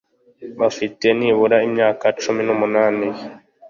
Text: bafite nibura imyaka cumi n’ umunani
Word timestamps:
bafite 0.59 1.05
nibura 1.17 1.57
imyaka 1.67 2.05
cumi 2.21 2.41
n’ 2.43 2.49
umunani 2.55 3.07